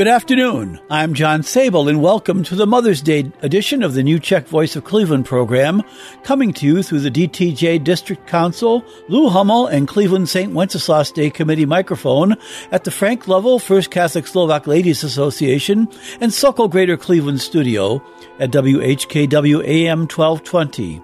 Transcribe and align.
Good 0.00 0.08
afternoon. 0.08 0.80
I'm 0.88 1.12
John 1.12 1.42
Sabol, 1.42 1.86
and 1.86 2.00
welcome 2.00 2.42
to 2.44 2.54
the 2.54 2.66
Mother's 2.66 3.02
Day 3.02 3.30
edition 3.42 3.82
of 3.82 3.92
the 3.92 4.02
new 4.02 4.18
Czech 4.18 4.48
Voice 4.48 4.74
of 4.74 4.84
Cleveland 4.84 5.26
program, 5.26 5.82
coming 6.22 6.54
to 6.54 6.64
you 6.64 6.82
through 6.82 7.00
the 7.00 7.10
DTJ 7.10 7.84
District 7.84 8.26
Council, 8.26 8.82
Lou 9.08 9.28
Hummel, 9.28 9.66
and 9.66 9.86
Cleveland 9.86 10.30
St. 10.30 10.54
Wenceslas 10.54 11.12
Day 11.12 11.28
Committee 11.28 11.66
microphone 11.66 12.34
at 12.72 12.84
the 12.84 12.90
Frank 12.90 13.28
Lovell 13.28 13.58
First 13.58 13.90
Catholic 13.90 14.26
Slovak 14.26 14.66
Ladies 14.66 15.04
Association 15.04 15.86
and 16.18 16.32
Sokol 16.32 16.68
Greater 16.68 16.96
Cleveland 16.96 17.42
studio 17.42 18.02
at 18.38 18.50
WHKW 18.52 19.62
AM 19.66 20.08
1220. 20.08 21.02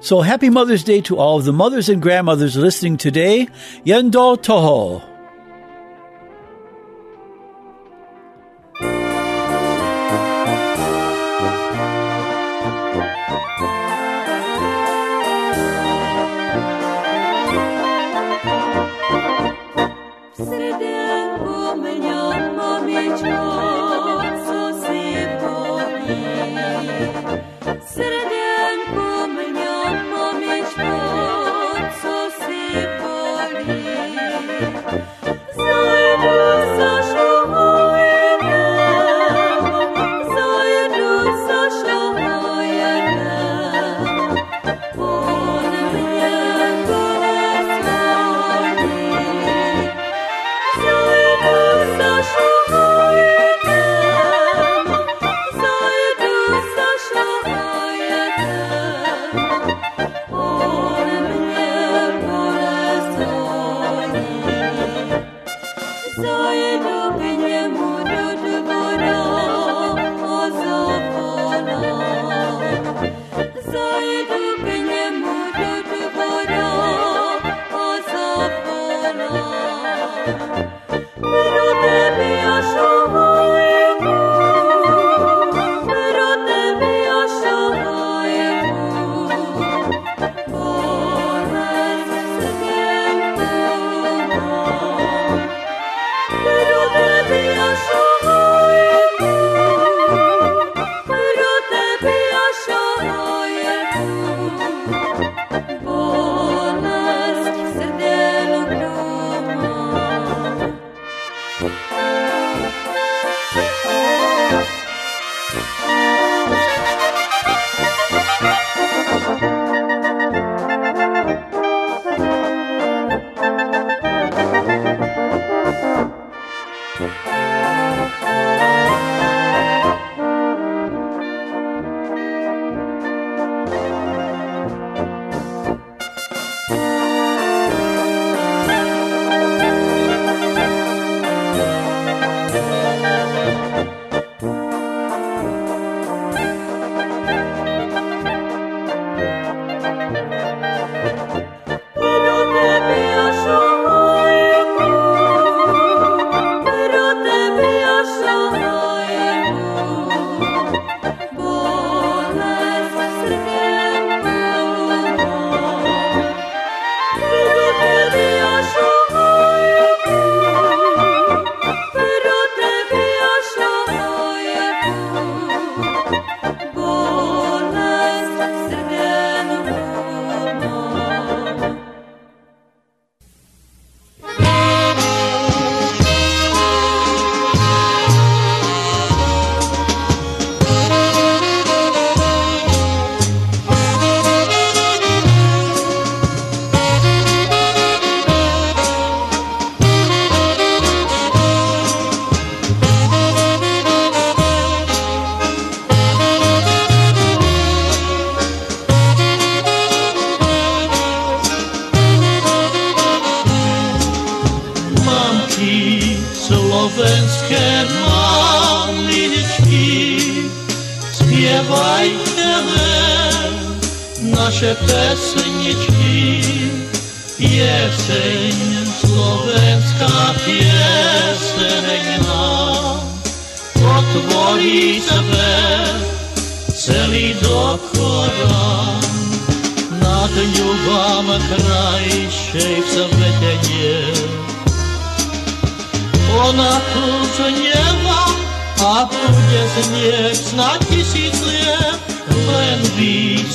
So 0.00 0.20
happy 0.20 0.48
Mother's 0.48 0.84
Day 0.84 1.00
to 1.00 1.18
all 1.18 1.38
of 1.38 1.44
the 1.44 1.52
mothers 1.52 1.88
and 1.88 2.00
grandmothers 2.00 2.56
listening 2.56 2.98
today. 2.98 3.48
Yendo 3.84 4.36
Toho. 4.36 5.07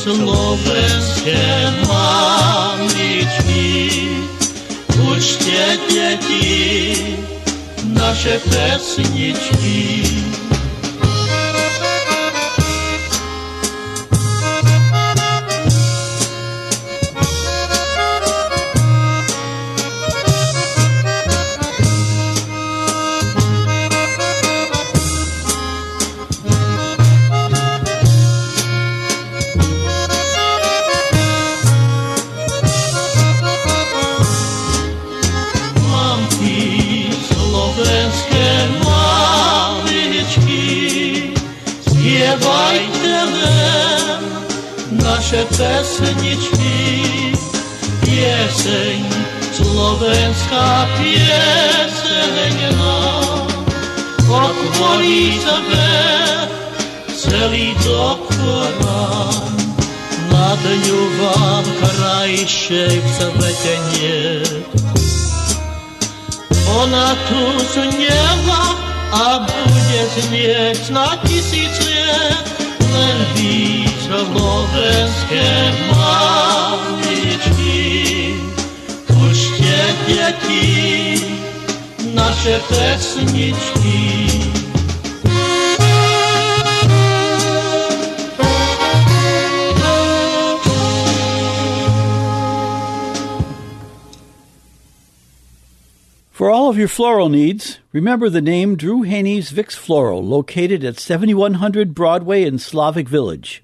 Словенське 0.04 1.72
мамічні, 1.90 3.32
учтя 5.12 5.78
дяді, 5.90 6.98
наші 7.84 8.40
песнічки. 8.52 10.06
ta 50.54 50.86
pěseňma 50.98 52.46
otvorí 54.30 55.40
tebe 55.42 55.90
celý 57.18 57.74
dokona. 57.82 59.02
Na 60.30 60.50
dňu 60.62 61.02
vám 61.22 61.66
krajšej 61.82 63.02
v 63.02 63.10
tebe. 63.18 63.50
Ona 66.78 67.18
tu 67.30 67.42
zněla 67.74 68.64
a 69.12 69.40
bude 69.42 70.02
znět 70.18 70.90
na 70.90 71.16
tisíce 71.26 71.94
len 72.94 73.18
víc 73.34 73.94
slovenské 74.06 75.74
mamiče. 75.90 77.53
For 96.32 96.50
all 96.50 96.70
of 96.70 96.78
your 96.78 96.90
floral 96.90 97.30
needs, 97.30 97.80
remember 97.94 98.28
the 98.30 98.42
name 98.42 98.76
Drew 98.76 99.04
Haney's 99.04 99.52
Vix 99.52 99.76
Floral, 99.76 100.22
located 100.22 100.84
at 100.84 101.00
7100 101.00 101.96
Broadway 101.96 102.44
in 102.44 102.60
Slavic 102.60 103.08
Village. 103.08 103.63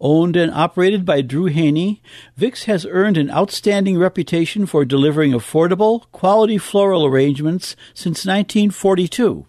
Owned 0.00 0.36
and 0.36 0.52
operated 0.52 1.06
by 1.06 1.22
Drew 1.22 1.46
Haney, 1.46 2.02
Vix 2.36 2.64
has 2.64 2.84
earned 2.84 3.16
an 3.16 3.30
outstanding 3.30 3.98
reputation 3.98 4.66
for 4.66 4.84
delivering 4.84 5.32
affordable, 5.32 6.04
quality 6.12 6.58
floral 6.58 7.06
arrangements 7.06 7.76
since 7.94 8.26
1942. 8.26 9.46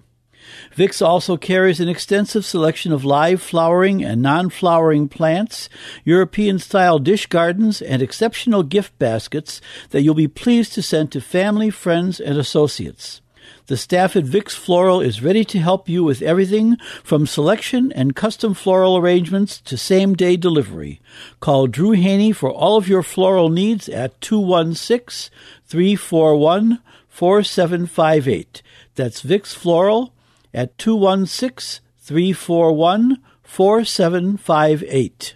Vix 0.74 1.02
also 1.02 1.36
carries 1.36 1.82
an 1.82 1.90
extensive 1.90 2.46
selection 2.46 2.94
of 2.94 3.04
live 3.04 3.42
flowering 3.42 4.02
and 4.02 4.22
non-flowering 4.22 5.10
plants, 5.10 5.68
European-style 6.06 7.00
dish 7.00 7.26
gardens, 7.26 7.82
and 7.82 8.02
exceptional 8.02 8.64
gift 8.64 8.98
baskets 8.98 9.60
that 9.90 10.04
you'll 10.04 10.14
be 10.14 10.30
pleased 10.30 10.72
to 10.74 10.82
send 10.82 11.12
to 11.12 11.20
family, 11.20 11.70
friends, 11.70 12.22
and 12.22 12.38
associates. 12.38 13.20
The 13.68 13.75
staff 13.75 14.16
at 14.16 14.24
Vix 14.24 14.56
Floral 14.56 15.02
is 15.02 15.22
ready 15.22 15.44
to 15.44 15.60
help 15.60 15.90
you 15.90 16.02
with 16.02 16.22
everything 16.22 16.78
from 17.04 17.28
selection 17.28 17.92
and 17.92 18.16
custom 18.16 18.54
floral 18.54 18.96
arrangements 18.96 19.60
to 19.60 19.75
same 19.75 20.16
day 20.16 20.38
delivery. 20.38 21.02
Call 21.42 21.68
Drew 21.68 21.92
Haney 21.92 22.31
for 22.31 22.50
all 22.50 22.78
of 22.78 22.88
your 22.88 23.04
floral 23.04 23.50
needs 23.50 23.90
at 23.90 24.22
216 24.22 25.30
341 25.66 26.80
4758. 27.10 28.62
That's 28.96 29.19
Vix 29.19 29.54
Floral 29.54 30.13
at 30.54 30.78
216 30.78 31.84
341 32.00 33.18
4758. 33.44 35.36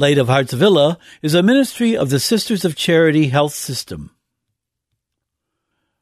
Light 0.00 0.16
of 0.16 0.28
Hearts 0.28 0.54
Villa 0.54 0.96
is 1.20 1.34
a 1.34 1.42
ministry 1.42 1.94
of 1.94 2.08
the 2.08 2.18
Sisters 2.18 2.64
of 2.64 2.74
Charity 2.74 3.28
Health 3.28 3.52
System. 3.52 4.12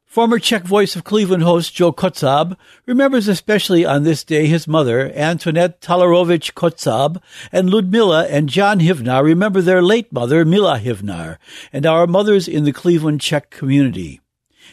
Former 0.05 0.39
Czech 0.39 0.63
Voice 0.63 0.95
of 0.95 1.03
Cleveland 1.03 1.43
host 1.43 1.75
Joe 1.75 1.91
Kotzab 1.91 2.55
remembers 2.85 3.27
especially 3.27 3.85
on 3.85 4.03
this 4.03 4.23
day 4.23 4.47
his 4.47 4.69
mother, 4.69 5.11
Antoinette 5.13 5.81
Talarovich 5.81 6.53
Kotzab, 6.53 7.21
and 7.51 7.69
Ludmila 7.69 8.25
and 8.27 8.47
John 8.47 8.79
Hivnar 8.79 9.21
remember 9.21 9.61
their 9.61 9.81
late 9.81 10.13
mother, 10.13 10.45
Mila 10.45 10.79
Hivnar, 10.79 11.37
and 11.73 11.85
our 11.85 12.07
mothers 12.07 12.47
in 12.47 12.63
the 12.63 12.71
Cleveland 12.71 13.19
Czech 13.19 13.49
community. 13.49 14.21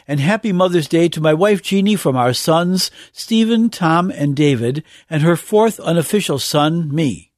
And 0.06 0.20
happy 0.20 0.52
Mother's 0.52 0.86
Day 0.86 1.08
to 1.08 1.20
my 1.20 1.34
wife 1.34 1.64
Jeannie 1.64 1.96
from 1.96 2.14
our 2.14 2.32
sons, 2.32 2.92
Stephen, 3.10 3.70
Tom, 3.70 4.12
and 4.12 4.36
David, 4.36 4.84
and 5.10 5.24
her 5.24 5.34
fourth 5.34 5.80
unofficial 5.80 6.38
son, 6.38 6.94
me. 6.94 7.32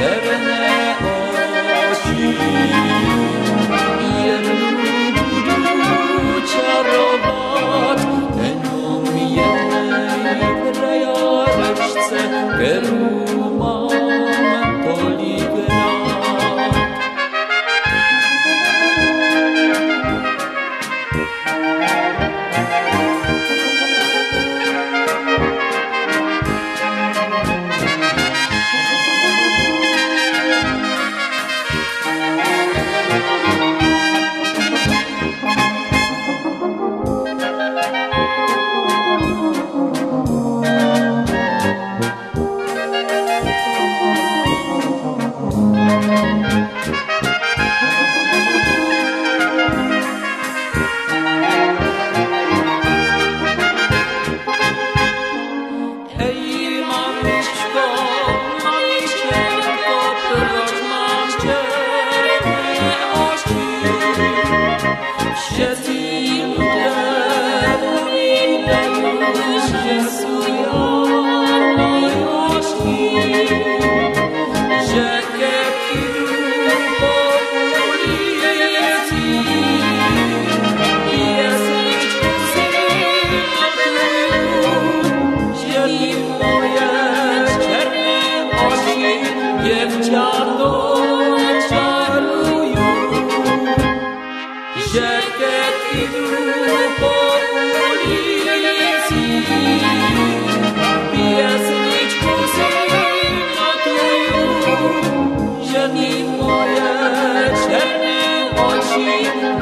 Seven 0.00 0.59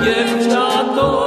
Dziewczatom 0.08 1.17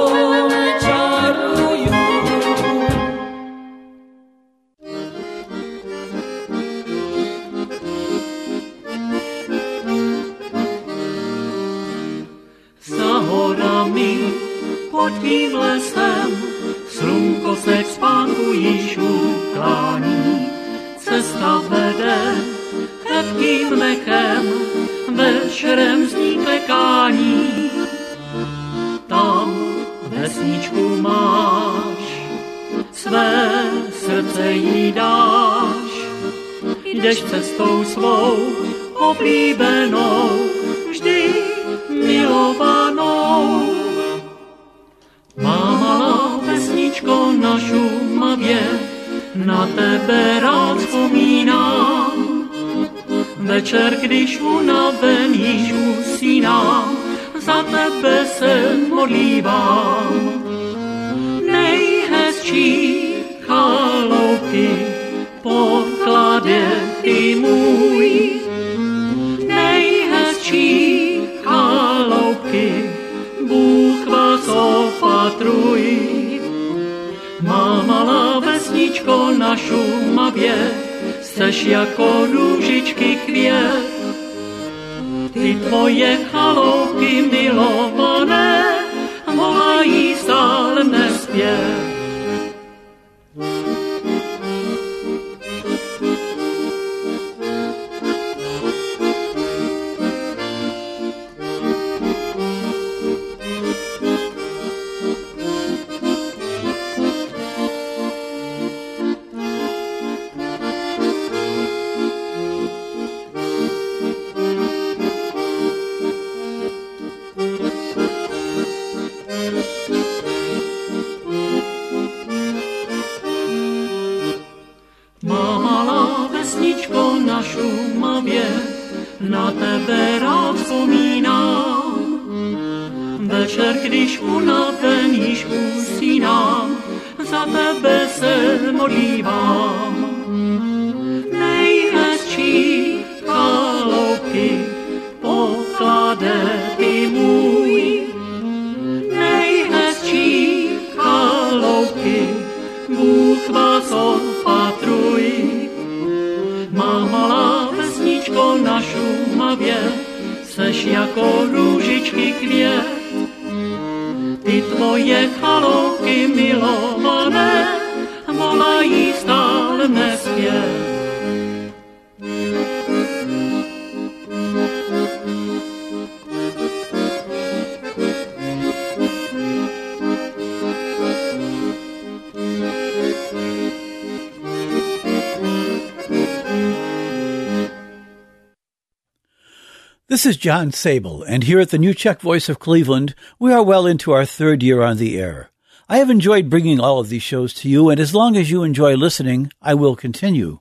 John 190.42 190.72
Sabol, 190.72 191.24
and 191.24 191.44
here 191.44 191.60
at 191.60 191.70
the 191.70 191.78
New 191.78 191.94
Czech 191.94 192.20
Voice 192.20 192.48
of 192.48 192.58
Cleveland, 192.58 193.14
we 193.38 193.52
are 193.52 193.62
well 193.62 193.86
into 193.86 194.10
our 194.10 194.24
third 194.24 194.60
year 194.60 194.82
on 194.82 194.96
the 194.96 195.16
air. 195.16 195.50
I 195.88 195.98
have 195.98 196.10
enjoyed 196.10 196.50
bringing 196.50 196.80
all 196.80 196.98
of 196.98 197.10
these 197.10 197.22
shows 197.22 197.54
to 197.54 197.68
you, 197.68 197.90
and 197.90 198.00
as 198.00 198.12
long 198.12 198.36
as 198.36 198.50
you 198.50 198.64
enjoy 198.64 198.96
listening, 198.96 199.52
I 199.62 199.74
will 199.74 199.94
continue. 199.94 200.58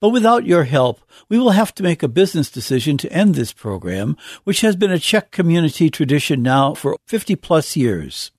But 0.00 0.08
without 0.08 0.46
your 0.46 0.64
help, 0.64 1.00
we 1.28 1.38
will 1.38 1.50
have 1.50 1.72
to 1.76 1.84
make 1.84 2.02
a 2.02 2.08
business 2.08 2.50
decision 2.50 2.96
to 2.96 3.12
end 3.12 3.36
this 3.36 3.52
program, 3.52 4.16
which 4.42 4.62
has 4.62 4.74
been 4.74 4.90
a 4.90 4.98
Czech 4.98 5.30
community 5.30 5.90
tradition 5.90 6.42
now 6.42 6.74
for 6.74 6.96
50 7.06 7.36
plus 7.36 7.76
years. 7.76 8.32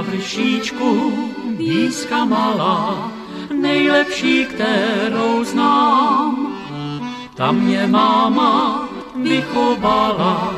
Na 0.00 0.06
vryšíčku 0.06 1.12
bízka 1.60 2.24
malá, 2.24 3.12
nejlepší, 3.52 4.44
kterou 4.44 5.44
znám. 5.44 6.56
Tam 7.34 7.60
mě 7.60 7.86
máma 7.86 8.88
vychovala 9.14 10.54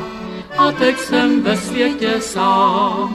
a 0.57 0.71
teď 0.71 0.99
jsem 0.99 1.41
ve 1.41 1.57
světě 1.57 2.21
sám. 2.21 3.11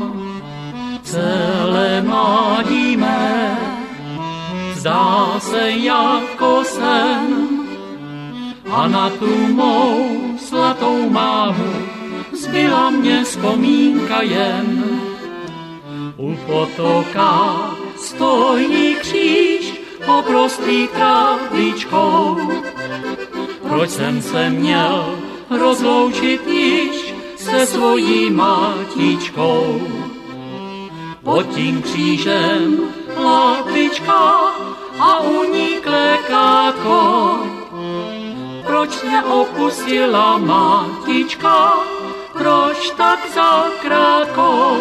Celé 1.02 2.02
mládí 2.02 2.96
mé 2.96 3.58
zdá 4.74 5.40
se 5.40 5.70
jako 5.70 6.64
sen 6.64 7.48
a 8.70 8.88
na 8.88 9.10
tu 9.10 9.32
mou 9.48 10.20
svatou 10.38 11.10
mámu 11.10 11.72
zbyla 12.32 12.90
mě 12.90 13.24
vzpomínka 13.24 14.22
jen. 14.22 14.84
U 16.18 16.36
potoka 16.46 17.30
stojí 17.96 18.94
kříž 18.94 19.80
poprostý 20.06 20.88
trávičkou. 20.88 22.36
Proč 23.68 23.90
jsem 23.90 24.22
se 24.22 24.50
měl 24.50 25.18
rozloučit 25.50 26.46
již 26.46 27.14
se 27.36 27.66
svojí 27.66 28.30
mátičkou? 28.30 29.80
Pod 31.24 31.46
tím 31.54 31.82
křížem 31.82 32.78
lavička 33.16 34.52
a 34.98 35.20
u 35.20 35.44
ní 35.52 35.68
klekátko. 35.82 37.38
Proč 38.66 39.02
mě 39.02 39.22
opustila 39.22 40.38
mátička? 40.38 41.74
Proč 42.32 42.90
tak 42.90 43.18
zakrátko? 43.34 44.78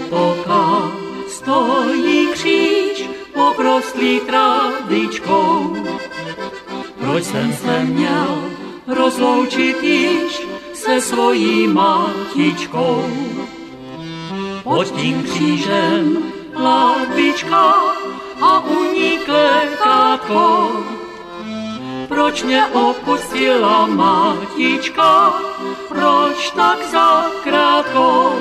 Potoka 0.00 0.92
stojí 1.28 2.28
kříž 2.32 3.08
poprostlý 3.34 4.20
trávičkou. 4.20 5.76
Proč 7.00 7.24
jsem 7.24 7.52
se 7.52 7.84
měl 7.84 8.44
rozloučit 8.86 9.82
již 9.82 10.46
se 10.74 11.00
svojí 11.00 11.68
mátičkou? 11.68 13.04
Pod 14.62 14.84
tím 14.84 15.22
křížem 15.22 16.22
lavička 16.54 17.74
a 18.42 18.60
u 18.60 18.84
ní 18.92 19.18
klekátko. 19.18 20.70
Proč 22.08 22.42
mě 22.42 22.66
opustila 22.66 23.86
mátička? 23.86 25.34
Proč 25.88 26.50
tak 26.50 26.78
zakrátko? 26.90 28.34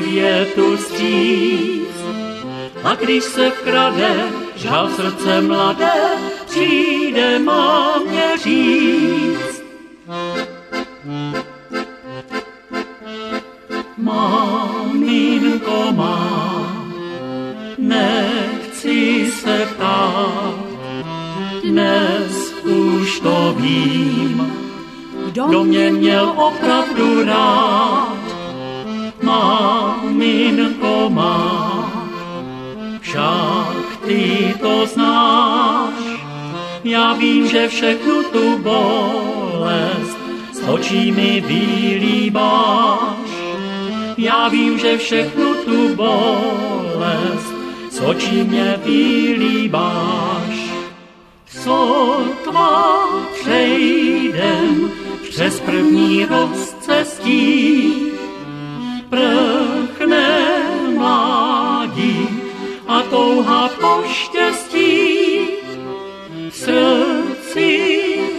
Světu 0.00 0.76
stříc. 0.76 1.96
A 2.84 2.94
když 2.94 3.24
se 3.24 3.50
vkrade 3.50 4.14
žal 4.56 4.90
srdce 4.90 5.40
mladé, 5.40 5.92
přijde 6.46 7.38
mámě 7.38 8.24
říct. 8.44 9.62
Maminko 13.96 15.92
má, 15.92 16.84
nechci 17.78 19.30
se 19.30 19.68
ptát, 19.74 20.54
dnes 21.64 22.52
už 22.64 23.20
to 23.20 23.54
vím, 23.58 24.52
kdo 25.32 25.64
mě 25.64 25.90
měl 25.90 26.32
opravdu 26.36 27.24
rád. 27.24 27.59
Maminko 31.00 31.10
má, 31.10 31.92
však 33.00 33.98
ty 34.06 34.54
to 34.60 34.86
znáš, 34.86 35.94
já 36.84 37.12
vím, 37.12 37.48
že 37.48 37.68
všechnu 37.68 38.22
tu 38.22 38.58
bolest 38.58 40.18
s 40.52 40.68
očí 40.68 41.12
mi 41.12 41.40
vylíbáš. 41.40 43.30
Já 44.18 44.48
vím, 44.48 44.78
že 44.78 44.98
všechnu 44.98 45.54
tu 45.54 45.94
bolest 45.94 47.54
s 47.90 48.00
očí 48.00 48.42
mě 48.42 48.80
vylíbáš. 48.84 50.70
Sotva 51.46 53.08
přejdem 53.40 54.90
přes 55.30 55.60
první 55.60 56.26
rozcestí, 56.26 57.92
prchne 59.10 60.39
a 62.90 63.02
touha 63.02 63.68
po 63.80 64.02
štěstí 64.06 65.46
srdci 66.50 67.68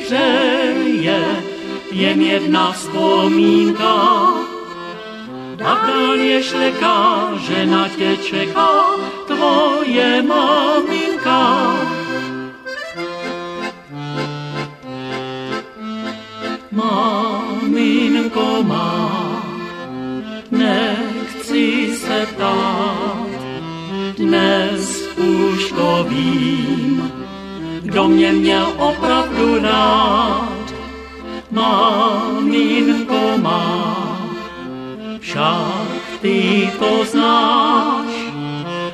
hřeje 0.02 1.44
jen 1.92 2.22
jedna 2.22 2.72
vzpomínka. 2.72 3.96
dál 5.56 6.18
leká, 6.54 7.30
že 7.38 7.66
na 7.66 7.88
tě 7.88 8.18
čeká 8.18 8.70
tvoje 9.28 10.22
maminka. 10.22 11.76
Maminko 16.72 18.64
má, 18.64 19.44
nechci 20.52 21.96
se 21.96 22.28
ptát, 22.36 23.01
dnes 24.22 25.10
už 25.18 25.72
to 25.72 26.06
vím, 26.10 27.12
kdo 27.82 28.08
mě 28.08 28.32
měl 28.32 28.74
opravdu 28.78 29.60
rád. 29.62 30.74
Maminko 31.52 33.38
má, 33.38 34.18
však 35.20 36.02
ty 36.22 36.70
to 36.80 37.06
znáš. 37.06 38.08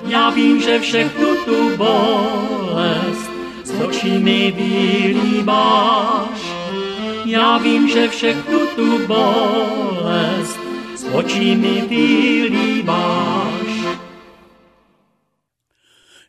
Já 0.07 0.29
vím, 0.29 0.61
že 0.61 0.79
všechnu 0.79 1.27
tu 1.45 1.77
bolest 1.77 3.31
s 3.63 3.71
očimi 3.81 4.53
vylíbáš. 4.57 6.39
Já 7.25 7.57
vím, 7.57 7.89
že 7.89 8.07
všechnu 8.07 8.59
tu 8.75 9.07
bolest 9.07 10.59
s 10.95 11.05
očimi 11.13 11.83
vylíbáš. 11.89 13.56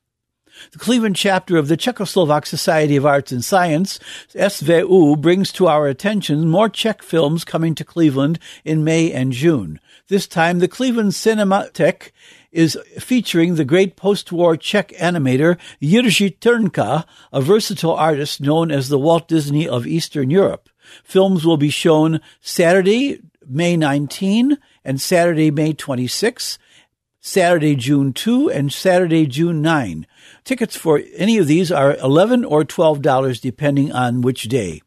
The 0.74 0.78
Cleveland 0.78 1.16
chapter 1.16 1.56
of 1.56 1.70
the 1.70 1.78
Czechoslovak 1.78 2.46
Society 2.46 2.98
of 2.98 3.06
Arts 3.06 3.32
and 3.32 3.44
Science, 3.44 4.00
SVU, 4.36 5.18
brings 5.22 5.54
to 5.54 5.68
our 5.68 5.88
attention 5.88 6.50
more 6.50 6.68
Czech 6.68 7.02
films 7.02 7.46
coming 7.46 7.74
to 7.76 7.86
Cleveland 7.86 8.38
in 8.66 8.84
May 8.84 9.14
and 9.14 9.32
June. 9.32 9.80
This 10.10 10.28
time, 10.28 10.60
the 10.60 10.68
Cleveland 10.68 11.14
Cinematheque 11.14 12.12
is 12.54 12.78
featuring 13.00 13.56
the 13.56 13.66
great 13.66 13.98
post-war 13.98 14.56
Czech 14.56 14.94
animator 15.00 15.58
Jiří 15.82 16.38
Trnka, 16.40 17.06
a 17.34 17.42
versatile 17.42 17.94
artist 17.94 18.40
known 18.40 18.72
as 18.72 18.88
the 18.88 19.00
Walt 19.00 19.28
Disney 19.28 19.68
of 19.68 19.86
Eastern 19.88 20.30
Europe. 20.30 20.70
Films 21.04 21.46
will 21.46 21.58
be 21.58 21.70
shown 21.70 22.22
Saturday, 22.40 23.20
May 23.46 23.76
19 23.76 24.58
and 24.86 25.02
Saturday, 25.02 25.52
May 25.52 25.74
26, 25.74 26.60
Saturday, 27.20 27.76
June 27.76 28.14
2, 28.14 28.52
and 28.52 28.72
Saturday, 28.72 29.26
June 29.26 29.62
9. 29.62 30.06
Tickets 30.44 30.76
for 30.76 31.02
any 31.16 31.38
of 31.38 31.48
these 31.48 31.72
are 31.72 31.96
11 31.96 32.46
or 32.46 32.64
$12 32.64 33.42
depending 33.42 33.92
on 33.92 34.22
which 34.22 34.44
day. 34.44 34.83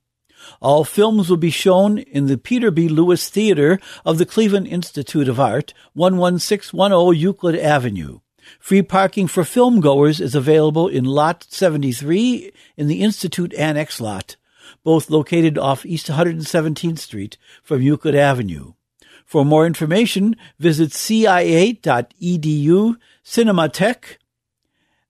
All 0.60 0.84
films 0.84 1.28
will 1.28 1.36
be 1.36 1.50
shown 1.50 1.98
in 1.98 2.26
the 2.26 2.38
Peter 2.38 2.70
B. 2.70 2.88
Lewis 2.88 3.28
Theater 3.28 3.78
of 4.04 4.18
the 4.18 4.26
Cleveland 4.26 4.66
Institute 4.68 5.28
of 5.28 5.40
Art, 5.40 5.74
11610 5.94 7.20
Euclid 7.20 7.56
Avenue. 7.56 8.20
Free 8.58 8.82
parking 8.82 9.26
for 9.26 9.44
film 9.44 9.80
goers 9.80 10.20
is 10.20 10.34
available 10.34 10.88
in 10.88 11.04
Lot 11.04 11.46
73 11.48 12.52
in 12.76 12.86
the 12.86 13.02
Institute 13.02 13.52
Annex 13.54 14.00
lot, 14.00 14.36
both 14.84 15.10
located 15.10 15.58
off 15.58 15.84
East 15.84 16.06
117th 16.08 16.98
Street 16.98 17.36
from 17.62 17.82
Euclid 17.82 18.14
Avenue. 18.14 18.74
For 19.24 19.44
more 19.44 19.66
information, 19.66 20.36
visit 20.58 20.92
cia.edu 20.92 21.76
Cinematheque. 23.24 24.18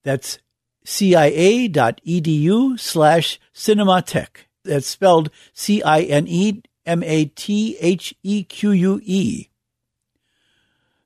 That's 0.03 0.39
cia.edu 0.85 2.81
slash 2.81 3.39
Cinematheque. 3.55 4.47
That's 4.67 4.87
spelled 4.87 5.31
C 5.53 5.83
I 5.83 6.03
N 6.03 6.27
E 6.29 6.63
M 6.85 7.03
A 7.03 7.27
T 7.27 7.77
H 7.81 8.15
E 8.23 8.45
Q 8.45 8.71
U 8.71 9.01
E. 9.05 9.49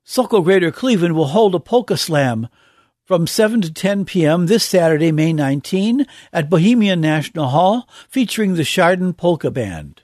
Sokol 0.03 0.41
Greater 0.41 0.71
Cleveland 0.71 1.15
will 1.15 1.27
hold 1.27 1.55
a 1.55 1.59
polka 1.59 1.95
slam 1.95 2.49
from 3.05 3.27
7 3.27 3.61
to 3.61 3.73
10 3.73 4.05
p.m. 4.05 4.47
this 4.47 4.63
Saturday, 4.63 5.11
May 5.11 5.33
19, 5.33 6.05
at 6.31 6.49
Bohemian 6.49 7.01
National 7.01 7.49
Hall, 7.49 7.87
featuring 8.09 8.55
the 8.55 8.63
Chardon 8.63 9.13
Polka 9.13 9.51
Band. 9.51 10.01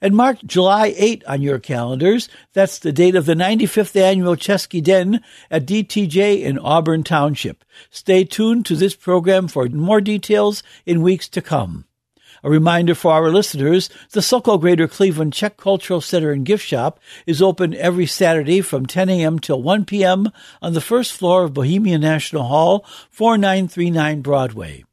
and 0.00 0.14
mark 0.14 0.38
July 0.44 0.94
8 0.96 1.24
on 1.26 1.42
your 1.42 1.58
calendars. 1.58 2.28
That's 2.52 2.78
the 2.78 2.92
date 2.92 3.14
of 3.14 3.26
the 3.26 3.34
95th 3.34 4.00
annual 4.00 4.36
Český 4.36 4.82
Den 4.82 5.20
at 5.50 5.66
DTJ 5.66 6.42
in 6.42 6.58
Auburn 6.58 7.02
Township. 7.02 7.64
Stay 7.90 8.24
tuned 8.24 8.66
to 8.66 8.76
this 8.76 8.94
program 8.94 9.48
for 9.48 9.68
more 9.68 10.00
details 10.00 10.62
in 10.84 11.02
weeks 11.02 11.28
to 11.28 11.42
come. 11.42 11.84
A 12.44 12.50
reminder 12.50 12.94
for 12.94 13.12
our 13.12 13.30
listeners, 13.30 13.90
the 14.12 14.22
Sokol 14.22 14.58
Greater 14.58 14.86
Cleveland 14.86 15.32
Czech 15.32 15.56
Cultural 15.56 16.00
Center 16.00 16.30
and 16.30 16.44
Gift 16.44 16.64
Shop 16.64 17.00
is 17.26 17.42
open 17.42 17.74
every 17.74 18.06
Saturday 18.06 18.60
from 18.60 18.86
10 18.86 19.08
a.m. 19.08 19.38
till 19.38 19.62
1 19.62 19.84
p.m. 19.84 20.30
on 20.62 20.72
the 20.72 20.80
first 20.80 21.12
floor 21.12 21.44
of 21.44 21.54
Bohemian 21.54 22.02
National 22.02 22.44
Hall, 22.44 22.84
4939 23.10 24.20
Broadway. 24.20 24.84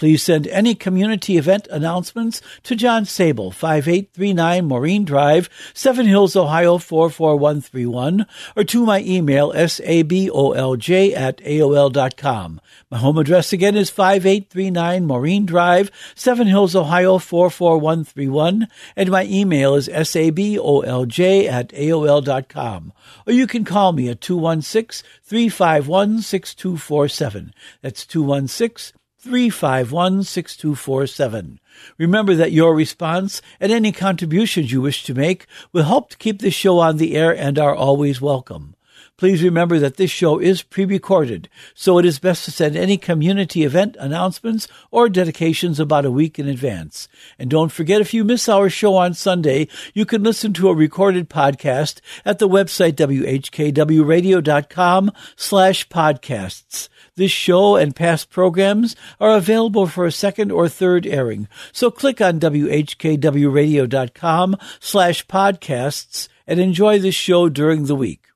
Please 0.00 0.22
send 0.22 0.46
any 0.46 0.74
community 0.74 1.36
event 1.36 1.68
announcements 1.70 2.40
to 2.62 2.74
John 2.74 3.04
Sabol, 3.04 3.52
5839 3.52 4.64
Maureen 4.64 5.04
Drive, 5.04 5.50
Seven 5.74 6.06
Hills, 6.06 6.34
Ohio 6.34 6.78
44131, 6.78 8.24
or 8.56 8.64
to 8.64 8.86
my 8.86 9.02
email, 9.02 9.52
sabolj 9.52 11.12
at 11.14 11.36
aol.com. 11.36 12.60
My 12.90 12.96
home 12.96 13.18
address 13.18 13.52
again 13.52 13.76
is 13.76 13.90
5839 13.90 15.04
Maureen 15.04 15.44
Drive, 15.44 15.90
Seven 16.14 16.46
Hills, 16.46 16.74
Ohio 16.74 17.18
44131, 17.18 18.68
and 18.96 19.10
my 19.10 19.24
email 19.24 19.74
is 19.74 19.90
sabolj 19.90 21.46
at 21.46 21.68
aol.com. 21.74 22.92
Or 23.26 23.32
you 23.34 23.46
can 23.46 23.66
call 23.66 23.92
me 23.92 24.08
at 24.08 24.22
216 24.22 25.06
351 25.22 26.22
6247. 26.22 27.52
That's 27.82 28.06
216 28.06 28.98
351 29.22 30.22
6247. 30.22 31.60
Remember 31.98 32.34
that 32.34 32.52
your 32.52 32.74
response 32.74 33.42
and 33.60 33.70
any 33.70 33.92
contributions 33.92 34.72
you 34.72 34.80
wish 34.80 35.04
to 35.04 35.14
make 35.14 35.46
will 35.72 35.84
help 35.84 36.10
to 36.10 36.16
keep 36.16 36.40
this 36.40 36.54
show 36.54 36.78
on 36.78 36.96
the 36.96 37.14
air 37.14 37.36
and 37.36 37.58
are 37.58 37.74
always 37.74 38.20
welcome. 38.20 38.74
Please 39.20 39.42
remember 39.42 39.78
that 39.78 39.98
this 39.98 40.10
show 40.10 40.38
is 40.38 40.62
pre-recorded, 40.62 41.50
so 41.74 41.98
it 41.98 42.06
is 42.06 42.18
best 42.18 42.46
to 42.46 42.50
send 42.50 42.74
any 42.74 42.96
community 42.96 43.64
event 43.64 43.94
announcements 44.00 44.66
or 44.90 45.10
dedications 45.10 45.78
about 45.78 46.06
a 46.06 46.10
week 46.10 46.38
in 46.38 46.48
advance. 46.48 47.06
And 47.38 47.50
don't 47.50 47.70
forget, 47.70 48.00
if 48.00 48.14
you 48.14 48.24
miss 48.24 48.48
our 48.48 48.70
show 48.70 48.96
on 48.96 49.12
Sunday, 49.12 49.68
you 49.92 50.06
can 50.06 50.22
listen 50.22 50.54
to 50.54 50.70
a 50.70 50.74
recorded 50.74 51.28
podcast 51.28 52.00
at 52.24 52.38
the 52.38 52.48
website 52.48 52.94
whkwradio.com 52.94 55.12
slash 55.36 55.88
podcasts. 55.90 56.88
This 57.20 57.32
show 57.32 57.76
and 57.76 57.94
past 57.94 58.30
programs 58.30 58.96
are 59.20 59.36
available 59.36 59.86
for 59.86 60.06
a 60.06 60.10
second 60.10 60.50
or 60.50 60.70
third 60.70 61.06
airing. 61.06 61.48
So 61.70 61.90
click 61.90 62.18
on 62.18 62.40
whkwradio.com 62.40 64.56
slash 64.80 65.26
podcasts 65.26 66.28
and 66.46 66.58
enjoy 66.58 66.98
this 66.98 67.14
show 67.14 67.50
during 67.50 67.84
the 67.84 67.94
week. 67.94 68.28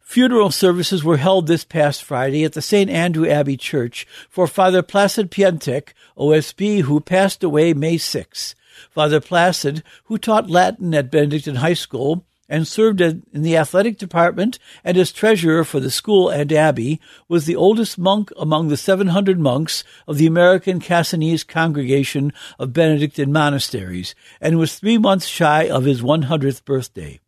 Funeral 0.00 0.50
services 0.50 1.04
were 1.04 1.18
held 1.18 1.46
this 1.46 1.64
past 1.64 2.02
Friday 2.02 2.42
at 2.42 2.54
the 2.54 2.62
St. 2.62 2.90
Andrew 2.90 3.28
Abbey 3.28 3.56
Church 3.56 4.08
for 4.28 4.48
Father 4.48 4.82
Placid 4.82 5.30
Pientek, 5.30 5.90
OSB, 6.18 6.80
who 6.80 6.98
passed 6.98 7.44
away 7.44 7.74
May 7.74 7.96
6. 7.96 8.56
Father 8.90 9.20
Placid, 9.20 9.84
who 10.06 10.18
taught 10.18 10.50
Latin 10.50 10.92
at 10.96 11.12
Benedictine 11.12 11.54
High 11.54 11.74
School 11.74 12.26
and 12.52 12.68
served 12.68 13.00
in 13.00 13.24
the 13.32 13.56
athletic 13.56 13.96
department 13.96 14.58
and 14.84 14.98
as 14.98 15.10
treasurer 15.10 15.64
for 15.64 15.80
the 15.80 15.90
school 15.90 16.28
and 16.28 16.52
abbey, 16.52 17.00
was 17.26 17.46
the 17.46 17.56
oldest 17.56 17.96
monk 17.96 18.30
among 18.36 18.68
the 18.68 18.76
700 18.76 19.40
monks 19.40 19.84
of 20.06 20.18
the 20.18 20.26
American 20.26 20.78
Cassinese 20.78 21.44
Congregation 21.44 22.30
of 22.58 22.74
Benedictine 22.74 23.32
Monasteries 23.32 24.14
and 24.38 24.58
was 24.58 24.78
three 24.78 24.98
months 24.98 25.24
shy 25.24 25.66
of 25.66 25.84
his 25.84 26.02
100th 26.02 26.62
birthday. 26.66 27.18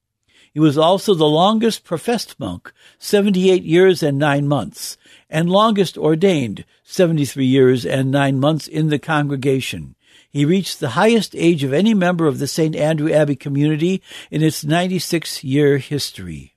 He 0.53 0.61
was 0.61 0.77
also 0.77 1.15
the 1.15 1.25
longest 1.25 1.85
professed 1.85 2.39
monk, 2.39 2.71
78 2.99 3.63
years 3.63 4.03
and 4.03 4.19
nine 4.19 4.47
months, 4.47 4.99
and 5.31 5.49
longest 5.49 5.97
ordained, 5.97 6.67
73 6.83 7.47
years 7.47 7.87
and 7.87 8.11
nine 8.11 8.39
months 8.39 8.69
in 8.69 8.89
the 8.89 8.99
congregation. 8.99 9.95
He 10.35 10.45
reached 10.45 10.81
the 10.81 10.91
highest 10.91 11.37
age 11.37 11.63
of 11.63 11.73
any 11.73 11.95
member 11.95 12.27
of 12.27 12.41
the 12.41 12.49
St. 12.49 12.75
Andrew 12.75 13.09
Abbey 13.13 13.37
community 13.37 14.03
in 14.33 14.43
its 14.43 14.65
96 14.65 15.45
year 15.45 15.79
history. 15.79 16.54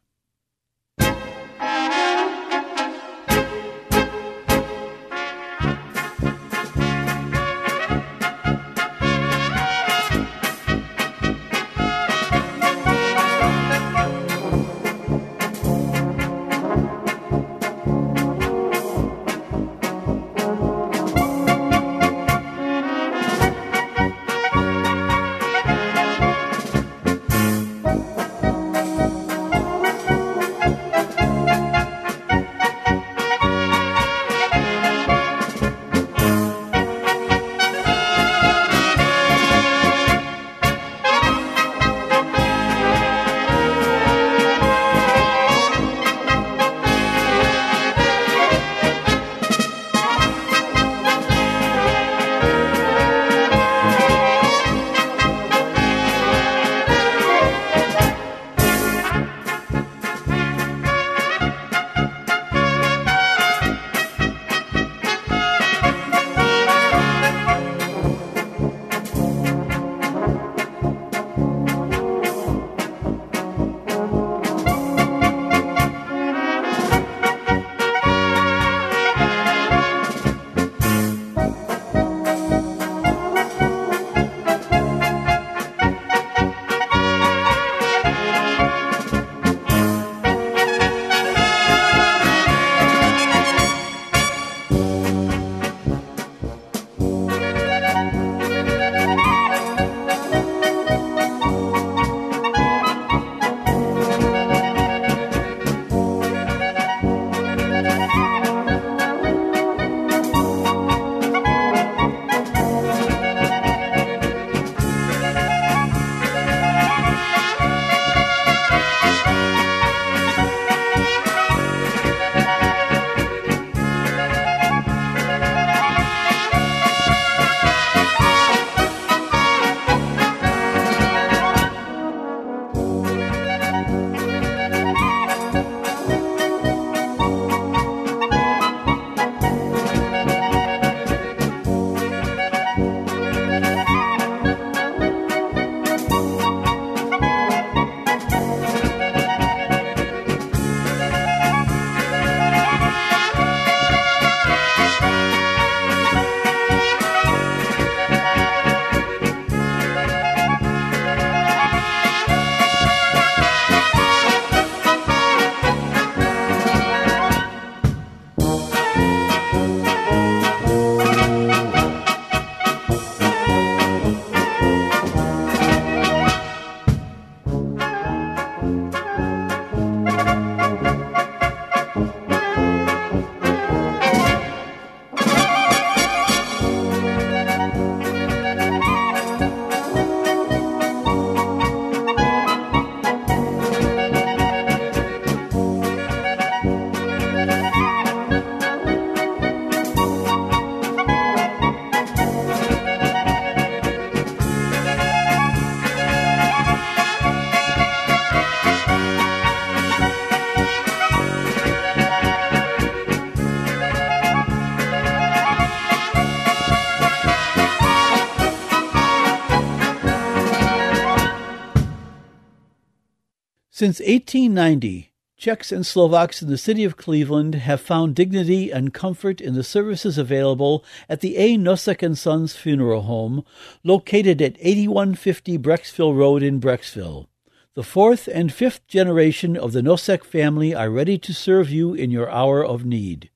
Since 223.77 223.99
1890, 223.99 225.11
Czechs 225.37 225.71
and 225.71 225.85
Slovaks 225.85 226.41
in 226.41 226.49
the 226.49 226.57
city 226.57 226.83
of 226.83 226.97
Cleveland 226.97 227.53
have 227.53 227.79
found 227.79 228.15
dignity 228.15 228.71
and 228.71 228.91
comfort 228.91 229.39
in 229.39 229.53
the 229.53 229.63
services 229.63 230.17
available 230.17 230.83
at 231.07 231.21
the 231.21 231.37
A. 231.37 231.57
Nosek 231.59 232.01
and 232.01 232.17
Sons 232.17 232.55
Funeral 232.55 233.03
Home, 233.03 233.45
located 233.83 234.41
at 234.41 234.57
8150 234.59 235.59
Brecksville 235.59 236.17
Road 236.17 236.41
in 236.41 236.59
Brecksville. 236.59 237.27
The 237.75 237.83
fourth 237.83 238.27
and 238.27 238.51
fifth 238.51 238.87
generation 238.87 239.55
of 239.55 239.73
the 239.73 239.83
Nosek 239.83 240.23
family 240.23 240.73
are 240.73 240.89
ready 240.89 241.19
to 241.19 241.31
serve 241.31 241.69
you 241.69 241.93
in 241.93 242.09
your 242.09 242.31
hour 242.31 242.65
of 242.65 242.83
need. 242.83 243.29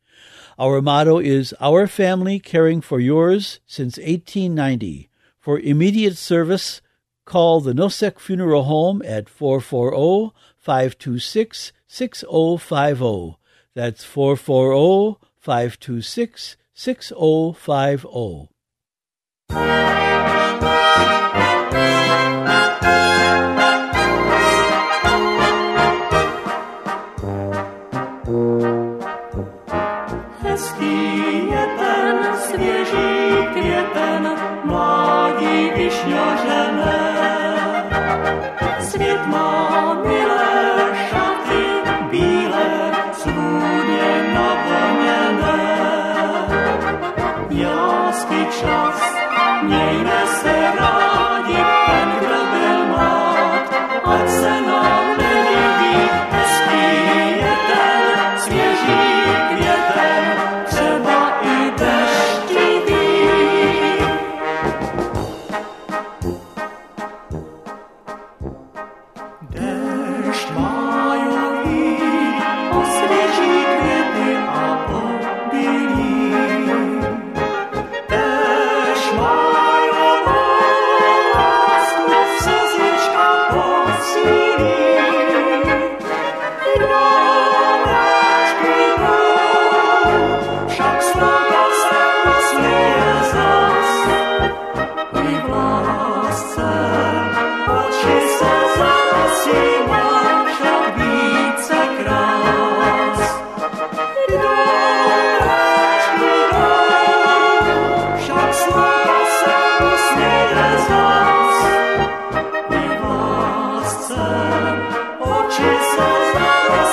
Our 0.57 0.81
motto 0.81 1.19
is 1.19 1.53
Our 1.61 1.85
Family 1.85 2.39
Caring 2.39 2.81
for 2.81 2.99
Yours 2.99 3.59
since 3.67 3.97
1890. 3.97 5.07
For 5.39 5.59
immediate 5.59 6.17
service, 6.17 6.81
call 7.25 7.61
the 7.61 7.73
Nosek 7.73 8.19
Funeral 8.19 8.63
Home 8.63 9.01
at 9.05 9.29
440 9.29 10.33
526 10.57 11.71
6050. 11.87 13.37
That's 13.73 14.03
440 14.03 15.17
526 15.39 16.57
6050. 16.73 18.49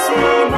Zalesí, 0.09 0.58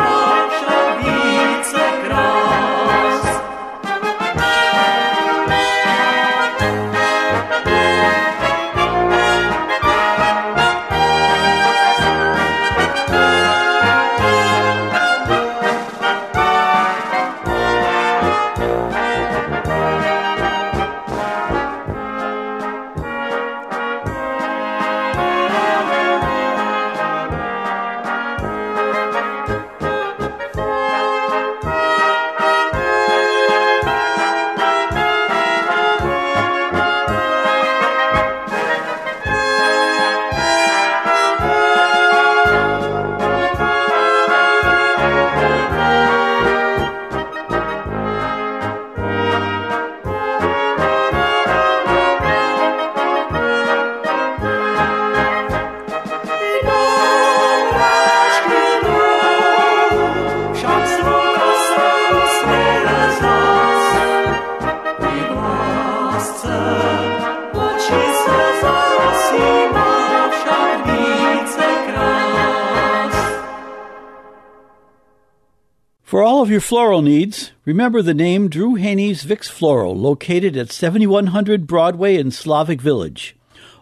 your 76.61 76.67
floral 76.67 77.01
needs, 77.01 77.53
remember 77.65 78.03
the 78.03 78.13
name 78.13 78.51
Drew 78.51 78.75
Haney's 78.75 79.23
Vix 79.23 79.49
Floral, 79.49 79.97
located 79.97 80.59
at 80.59 80.71
7100 80.71 81.67
Broadway 81.67 82.17
in 82.19 82.31
Slavic 82.31 82.83
Village. 82.83 83.35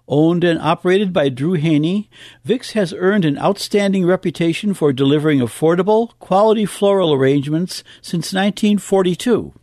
Owned 0.07 0.45
and 0.45 0.61
operated 0.61 1.12
by 1.12 1.29
Drew 1.29 1.55
Haney, 1.55 2.09
Vix 2.45 2.74
has 2.74 2.95
earned 2.97 3.24
an 3.24 3.37
outstanding 3.37 4.07
reputation 4.07 4.74
for 4.74 4.93
delivering 4.93 5.41
affordable, 5.41 6.12
quality 6.20 6.66
floral 6.66 7.12
arrangements 7.12 7.83
since 8.01 8.33
1942. 8.33 9.55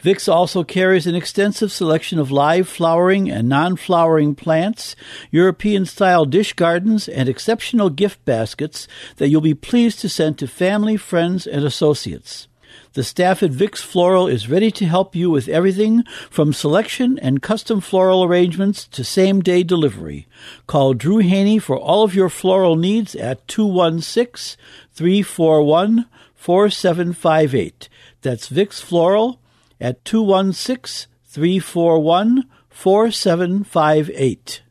Vix 0.00 0.28
also 0.28 0.64
carries 0.64 1.06
an 1.06 1.14
extensive 1.14 1.72
selection 1.72 2.18
of 2.18 2.30
live 2.30 2.68
flowering 2.68 3.30
and 3.30 3.48
non 3.48 3.76
flowering 3.76 4.34
plants, 4.34 4.96
European 5.30 5.86
style 5.86 6.24
dish 6.24 6.52
gardens, 6.52 7.08
and 7.08 7.28
exceptional 7.28 7.90
gift 7.90 8.24
baskets 8.24 8.86
that 9.16 9.28
you'll 9.28 9.40
be 9.40 9.54
pleased 9.54 10.00
to 10.00 10.08
send 10.08 10.38
to 10.38 10.46
family, 10.46 10.96
friends, 10.96 11.46
and 11.46 11.64
associates. 11.64 12.48
The 12.94 13.04
staff 13.04 13.42
at 13.42 13.50
Vix 13.50 13.80
Floral 13.80 14.26
is 14.26 14.48
ready 14.48 14.70
to 14.72 14.86
help 14.86 15.14
you 15.14 15.30
with 15.30 15.48
everything 15.48 16.04
from 16.30 16.52
selection 16.52 17.18
and 17.20 17.42
custom 17.42 17.80
floral 17.80 18.24
arrangements 18.24 18.86
to 18.88 19.04
same 19.04 19.40
day 19.40 19.62
delivery. 19.62 20.26
Call 20.66 20.94
Drew 20.94 21.18
Haney 21.18 21.58
for 21.58 21.78
all 21.78 22.02
of 22.02 22.14
your 22.14 22.28
floral 22.28 22.76
needs 22.76 23.14
at 23.14 23.46
216 23.46 24.58
341 24.92 26.06
4758. 26.34 27.88
That's 28.22 28.48
Vix 28.48 28.80
Floral 28.80 29.38
at 29.80 30.04
216 30.04 31.08
341 31.24 32.44
4758. 32.68 34.62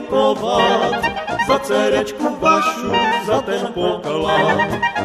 Poděkovat 0.00 1.04
za 1.48 1.58
dcerečku 1.58 2.36
vašu, 2.40 2.92
za 3.26 3.40
ten 3.40 3.66
poklad. 3.74 4.58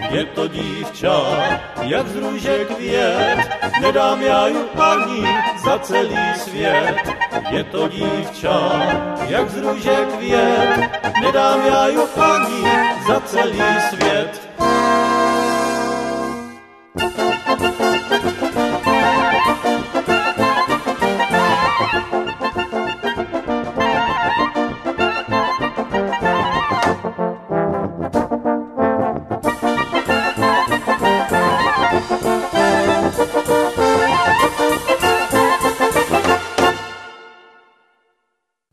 Je 0.10 0.26
to 0.26 0.48
dívča, 0.48 1.22
jak 1.82 2.08
z 2.08 2.16
růže 2.16 2.66
květ, 2.66 3.38
nedám 3.82 4.22
já 4.22 4.48
ju 4.48 4.66
ani 4.80 5.28
za 5.66 5.80
celý 5.80 6.18
svět. 6.36 6.96
Je 7.50 7.64
to 7.64 7.88
dívča, 7.88 8.72
jak 9.28 9.50
z 9.50 9.58
růže 9.58 9.96
květ, 10.18 10.80
nedám 11.22 11.66
já 11.66 11.88
ju 11.88 12.08
ani 12.22 12.64
za 13.08 13.20
celý 13.20 13.64
svět. 13.90 14.23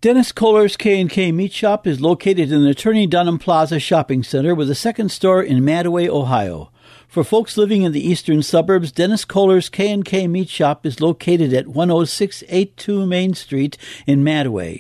Dennis 0.03 0.33
Kohler's 0.33 0.79
K&K 0.79 1.31
Meat 1.31 1.53
Shop 1.53 1.87
is 1.87 2.01
located 2.01 2.51
in 2.51 2.65
the 2.65 2.75
Turney 2.75 3.07
Dunham 3.07 3.39
Plaza 3.39 3.79
Shopping 3.79 4.23
Center 4.23 4.55
with 4.55 4.71
a 4.71 4.75
second 4.75 5.11
store 5.11 5.43
in 5.43 5.63
Mantua, 5.63 6.09
Ohio. 6.09 6.73
For 7.07 7.23
folks 7.23 7.59
living 7.59 7.83
in 7.83 7.93
the 7.93 8.09
eastern 8.09 8.43
suburbs, 8.43 8.93
Dennis 8.93 9.27
Kohler's 9.27 9.69
K&K 9.69 10.27
Meat 10.27 10.49
Shop 10.49 10.87
is 10.87 11.03
located 11.03 11.53
at 11.53 11.67
10682 11.67 13.05
Main 13.05 13.35
Street 13.35 13.77
in 14.07 14.25
Mantua. 14.25 14.77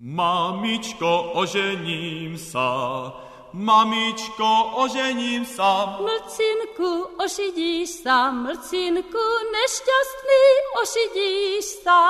Mamičko, 0.00 1.30
ožením 1.36 2.38
sa, 2.38 3.12
mamičko, 3.52 4.72
ožením 4.80 5.44
sa. 5.44 6.00
Mlcinku, 6.00 7.20
ošidíš 7.20 8.00
sa, 8.00 8.32
mlcinku, 8.32 9.24
nešťastný, 9.52 10.44
ošidíš 10.80 11.84
sa. 11.84 12.00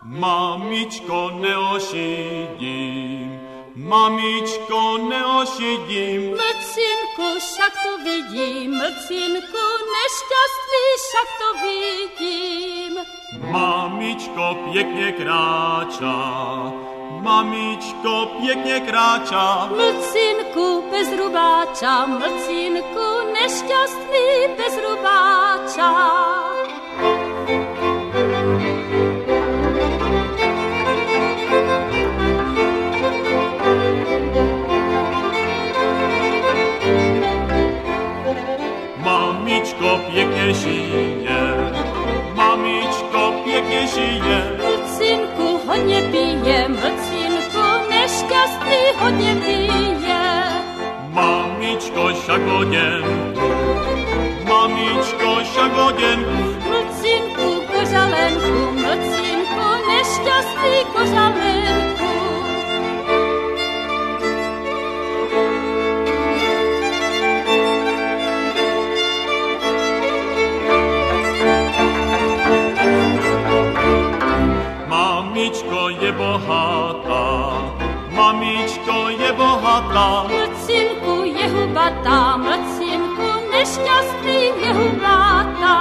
Mamičko, 0.00 1.30
neošidím, 1.44 3.28
mamičko, 3.76 4.96
neošidím. 5.04 6.40
Mlcinku, 6.40 7.26
však 7.36 7.72
to 7.84 7.98
vidím, 8.00 8.80
mlcinku, 8.80 9.64
nešťastný, 9.92 10.84
však 11.04 11.28
to 11.36 11.48
vidím. 11.64 12.92
Mamičko, 13.52 14.56
pěkně 14.72 15.12
kráča, 15.12 16.16
mamičko, 17.24 18.30
pěkně 18.40 18.80
kráča. 18.80 19.68
Mlcinku 19.76 20.84
bez 20.90 21.08
rubáča, 21.18 22.06
mlcinku 22.06 23.06
nešťastný 23.32 24.28
bez 24.56 24.74
rubáča. 24.84 25.88
Mamičko, 38.96 40.00
pěkně 40.12 40.54
žije, 40.54 41.72
mamičko, 42.34 43.34
pěkně 43.44 43.86
žije, 43.86 44.63
hodně 45.74 46.02
pije, 46.10 46.68
mlcínku 46.68 47.64
nešťastný 47.90 48.82
hodně 48.98 49.34
pije. 49.44 50.22
Mamičko, 51.10 52.08
však 52.14 52.42
mamičko, 54.48 55.28
však 55.42 55.72
mlcínku 56.70 57.48
kořalenku, 57.72 58.54
mlcínku 58.74 59.66
nešťastný 59.88 60.74
kořalenku. 60.92 62.03
Mamičko 75.44 75.88
je 76.00 76.12
bohatá, 76.12 77.52
mamičko 78.16 79.12
je 79.12 79.32
bohatá. 79.36 80.24
Mlcinku 80.24 81.24
je 81.28 81.48
hubatá, 81.52 82.40
mlcinku 82.40 83.28
nešťastný 83.52 84.40
je 84.56 84.70
hubatá. 84.72 85.76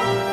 Bye. 0.00 0.31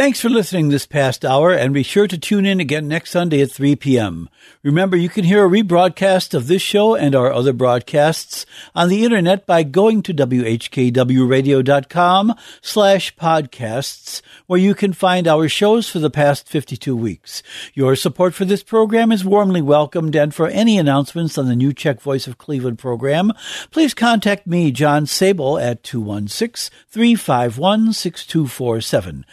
Thanks 0.00 0.16
for 0.18 0.30
listening 0.30 0.70
this 0.70 0.86
past 0.86 1.26
hour, 1.26 1.52
and 1.52 1.74
be 1.74 1.82
sure 1.82 2.06
to 2.06 2.16
tune 2.16 2.46
in 2.46 2.58
again 2.58 2.88
next 2.88 3.10
Sunday 3.10 3.42
at 3.42 3.50
3 3.50 3.76
p.m. 3.76 4.30
Remember, 4.62 4.96
you 4.96 5.10
can 5.10 5.24
hear 5.24 5.44
a 5.44 5.50
rebroadcast 5.50 6.32
of 6.32 6.46
this 6.46 6.62
show 6.62 6.94
and 6.94 7.14
our 7.14 7.30
other 7.30 7.52
broadcasts 7.52 8.46
on 8.74 8.88
the 8.88 9.04
internet 9.04 9.44
by 9.44 9.62
going 9.62 10.02
to 10.04 10.14
whkwradio.com 10.14 12.34
slash 12.62 13.14
podcasts, 13.16 14.22
where 14.46 14.58
you 14.58 14.74
can 14.74 14.94
find 14.94 15.28
our 15.28 15.50
shows 15.50 15.90
for 15.90 15.98
the 15.98 16.08
past 16.08 16.48
52 16.48 16.96
weeks. 16.96 17.42
Your 17.74 17.94
support 17.94 18.32
for 18.32 18.46
this 18.46 18.62
program 18.62 19.12
is 19.12 19.22
warmly 19.22 19.60
welcomed, 19.60 20.16
and 20.16 20.34
for 20.34 20.48
any 20.48 20.78
announcements 20.78 21.36
on 21.36 21.46
the 21.46 21.54
new 21.54 21.74
Czech 21.74 22.00
Voice 22.00 22.26
of 22.26 22.38
Cleveland 22.38 22.78
program, 22.78 23.34
please 23.70 23.92
contact 23.92 24.46
me, 24.46 24.72
John 24.72 25.04
Sabol, 25.04 25.62
at 25.62 25.82
216 25.82 26.74
351 26.88 27.92
6247. 27.92 29.26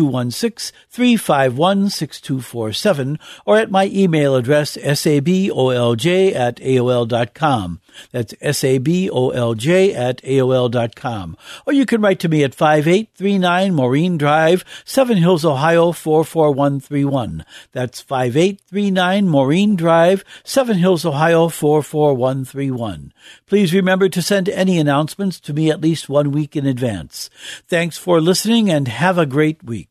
That's 0.00 0.06
216 0.06 0.72
351 0.88 1.90
6247 1.90 3.18
or 3.44 3.58
at 3.58 3.70
my 3.70 3.86
email 3.86 4.34
address 4.34 4.76
sabolj 4.76 6.34
at 6.34 6.56
aol.com. 6.56 7.80
That's 8.12 8.34
sabolj 8.34 9.94
at 9.94 10.22
aol.com. 10.22 11.36
Or 11.66 11.72
you 11.72 11.86
can 11.86 12.00
write 12.00 12.20
to 12.20 12.28
me 12.28 12.44
at 12.44 12.54
5839 12.54 13.74
Maureen 13.74 14.16
Drive, 14.16 14.64
Seven 14.84 15.18
Hills, 15.18 15.44
Ohio 15.44 15.92
44131. 15.92 17.44
That's 17.72 18.00
5839 18.00 19.28
Maureen 19.28 19.76
Drive, 19.76 20.24
Seven 20.44 20.78
Hills, 20.78 21.04
Ohio 21.04 21.48
44131. 21.48 23.12
Please 23.46 23.74
remember 23.74 24.08
to 24.08 24.22
send 24.22 24.48
any 24.48 24.78
announcements 24.78 25.40
to 25.40 25.52
me 25.52 25.70
at 25.70 25.80
least 25.80 26.08
one 26.08 26.30
week 26.30 26.56
in 26.56 26.66
advance. 26.66 27.28
Thanks 27.68 27.98
for 27.98 28.20
listening 28.20 28.70
and 28.70 28.88
have 28.88 29.18
a 29.18 29.26
great 29.26 29.62
week. 29.64 29.89